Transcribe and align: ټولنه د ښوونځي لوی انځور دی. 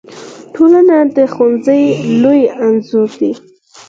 ټولنه 0.55 0.97
د 1.15 1.17
ښوونځي 1.33 1.81
لوی 2.21 2.41
انځور 2.65 3.09
دی. 3.19 3.31